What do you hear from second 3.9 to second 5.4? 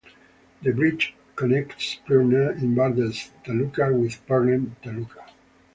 with Pernem "taluka".